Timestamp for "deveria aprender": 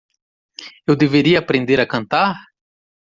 0.95-1.79